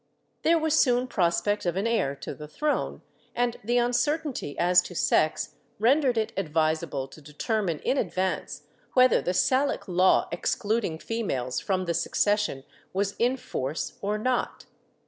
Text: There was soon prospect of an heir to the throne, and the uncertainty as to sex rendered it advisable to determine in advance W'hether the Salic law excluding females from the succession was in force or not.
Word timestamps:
There 0.41 0.57
was 0.57 0.79
soon 0.79 1.05
prospect 1.05 1.63
of 1.63 1.75
an 1.75 1.85
heir 1.85 2.15
to 2.15 2.33
the 2.33 2.47
throne, 2.47 3.03
and 3.35 3.57
the 3.63 3.77
uncertainty 3.77 4.57
as 4.57 4.81
to 4.81 4.95
sex 4.95 5.53
rendered 5.77 6.17
it 6.17 6.33
advisable 6.35 7.07
to 7.09 7.21
determine 7.21 7.77
in 7.81 7.99
advance 7.99 8.63
W'hether 8.97 9.23
the 9.23 9.35
Salic 9.35 9.87
law 9.87 10.27
excluding 10.31 10.97
females 10.97 11.59
from 11.59 11.85
the 11.85 11.93
succession 11.93 12.63
was 12.93 13.13
in 13.19 13.37
force 13.37 13.99
or 14.01 14.17
not. 14.17 14.65